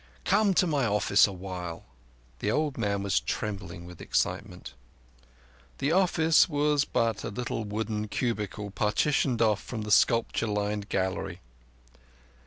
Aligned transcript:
Come 0.25 0.55
to 0.55 0.65
my 0.65 0.87
office 0.87 1.27
awhile." 1.27 1.83
The 2.39 2.49
old 2.49 2.75
man 2.75 3.03
was 3.03 3.19
trembling 3.19 3.85
with 3.85 4.01
excitement. 4.01 4.73
The 5.77 5.91
office 5.91 6.49
was 6.49 6.85
but 6.85 7.23
a 7.23 7.29
little 7.29 7.63
wooden 7.65 8.07
cubicle 8.07 8.71
partitioned 8.71 9.43
off 9.43 9.61
from 9.61 9.83
the 9.83 9.91
sculpture 9.91 10.47
lined 10.47 10.89
gallery. 10.89 11.39